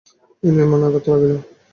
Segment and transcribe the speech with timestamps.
[0.43, 1.31] বিনয়ের মনে আঘাত লাগিল।